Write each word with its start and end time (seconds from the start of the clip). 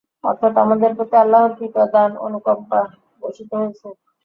অর্থাৎ 0.23 0.53
আমাদের 0.57 0.91
প্রতি 0.97 1.15
আল্লাহর 1.17 1.51
কৃপা, 1.57 1.83
দান, 1.93 2.11
অনুকম্পা 2.25 2.79
বর্ষিত 3.21 3.49
হয়েছে। 3.59 3.87